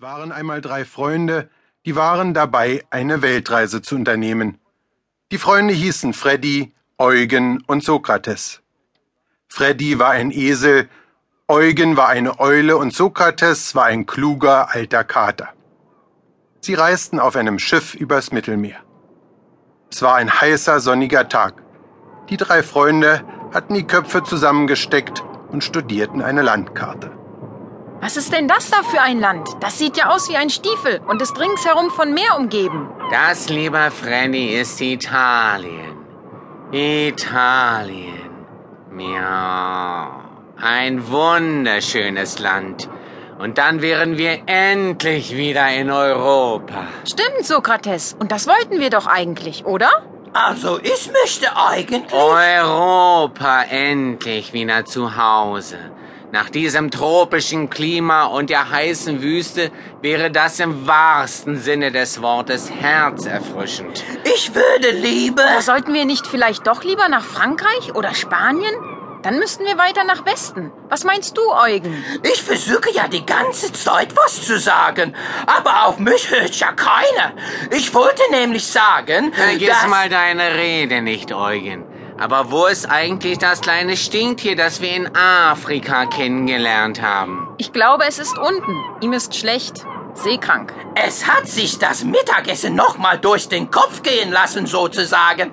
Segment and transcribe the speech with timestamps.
[0.00, 1.50] Es waren einmal drei Freunde,
[1.84, 4.58] die waren dabei, eine Weltreise zu unternehmen.
[5.32, 8.60] Die Freunde hießen Freddy, Eugen und Sokrates.
[9.48, 10.88] Freddy war ein Esel,
[11.48, 15.48] Eugen war eine Eule und Sokrates war ein kluger alter Kater.
[16.60, 18.78] Sie reisten auf einem Schiff übers Mittelmeer.
[19.90, 21.60] Es war ein heißer, sonniger Tag.
[22.28, 27.18] Die drei Freunde hatten die Köpfe zusammengesteckt und studierten eine Landkarte.
[28.00, 29.48] Was ist denn das da für ein Land?
[29.60, 32.88] Das sieht ja aus wie ein Stiefel und ist ringsherum von Meer umgeben.
[33.10, 35.96] Das, lieber Freddy, ist Italien.
[36.70, 38.30] Italien.
[38.90, 40.10] Miau.
[40.60, 42.88] Ein wunderschönes Land.
[43.38, 46.86] Und dann wären wir endlich wieder in Europa.
[47.04, 48.16] Stimmt, Sokrates.
[48.18, 49.90] Und das wollten wir doch eigentlich, oder?
[50.32, 52.12] Also, ich möchte eigentlich.
[52.12, 55.78] Europa endlich wieder zu Hause.
[56.30, 59.70] Nach diesem tropischen Klima und der heißen Wüste
[60.02, 64.04] wäre das im wahrsten Sinne des Wortes herzerfrischend.
[64.36, 65.42] Ich würde lieber.
[65.42, 68.74] Oder sollten wir nicht vielleicht doch lieber nach Frankreich oder Spanien?
[69.22, 70.70] Dann müssten wir weiter nach Westen.
[70.90, 72.04] Was meinst du, Eugen?
[72.22, 75.14] Ich versuche ja die ganze Zeit was zu sagen,
[75.46, 77.32] aber auf mich hört ja keiner.
[77.70, 79.88] Ich wollte nämlich sagen, Vergiss dass...
[79.88, 81.87] mal deine Rede nicht, Eugen.
[82.20, 87.48] Aber wo ist eigentlich das kleine Stinktier, das wir in Afrika kennengelernt haben?
[87.58, 88.74] Ich glaube, es ist unten.
[89.00, 89.86] Ihm ist schlecht.
[90.22, 90.72] Seekrank.
[90.94, 95.52] Es hat sich das Mittagessen nochmal durch den Kopf gehen lassen, sozusagen.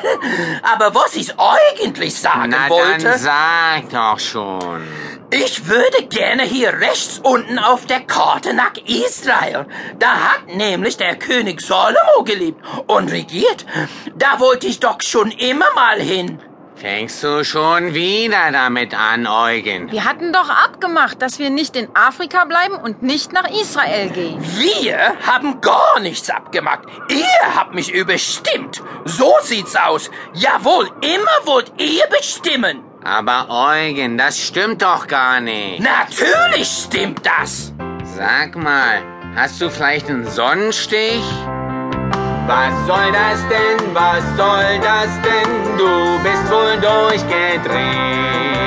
[0.74, 3.04] aber was ich eigentlich sagen Na wollte...
[3.04, 4.86] dann sag doch schon.
[5.30, 9.66] Ich würde gerne hier rechts unten auf der Karte nach Israel.
[9.98, 13.64] Da hat nämlich der König Salomo gelebt und regiert.
[14.14, 16.38] Da wollte ich doch schon immer mal hin.
[16.76, 19.90] Fängst du schon wieder damit an, Eugen?
[19.92, 24.42] Wir hatten doch abgemacht, dass wir nicht in Afrika bleiben und nicht nach Israel gehen.
[24.58, 26.80] Wir haben gar nichts abgemacht.
[27.08, 28.82] Ihr habt mich überstimmt.
[29.04, 30.10] So sieht's aus.
[30.34, 32.82] Jawohl, immer wollt ihr bestimmen.
[33.04, 35.80] Aber Eugen, das stimmt doch gar nicht.
[35.80, 37.72] Natürlich stimmt das.
[38.16, 39.02] Sag mal,
[39.36, 41.22] hast du vielleicht einen Sonnenstich?
[42.46, 43.94] Was soll das denn?
[43.94, 45.78] Was soll das denn?
[45.78, 48.61] Du bist wohl durchgedreht.